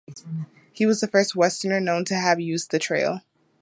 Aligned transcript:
He 0.73 0.87
was 0.87 0.99
the 0.99 1.07
first 1.07 1.35
westerner 1.35 1.79
known 1.79 2.05
to 2.05 2.15
have 2.15 2.39
used 2.39 2.71
the 2.71 2.79
trail. 2.79 3.21